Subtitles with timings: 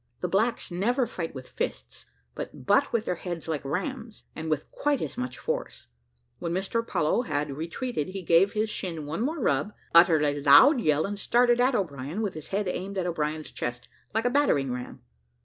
[0.21, 4.71] The blacks never fight with fists, but butt with their heads like rams, and with
[4.71, 5.85] quite as much force.
[6.39, 10.79] When Mr Apollo had retreated he gave his shin one more rub, uttered a loud
[10.81, 14.71] yell, and started at O'Brien, with his head aimed at O'Brien's chest, like a battering
[14.71, 15.03] ram.